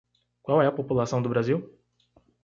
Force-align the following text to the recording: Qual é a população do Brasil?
Qual 0.41 0.59
é 0.63 0.65
a 0.65 0.71
população 0.71 1.21
do 1.21 1.29
Brasil? 1.29 1.59